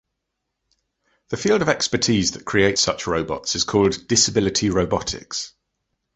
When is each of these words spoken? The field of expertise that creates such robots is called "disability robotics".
The 1.29 1.37
field 1.37 1.61
of 1.61 1.69
expertise 1.69 2.31
that 2.31 2.43
creates 2.43 2.81
such 2.81 3.05
robots 3.05 3.53
is 3.55 3.63
called 3.63 4.07
"disability 4.07 4.71
robotics". 4.71 5.53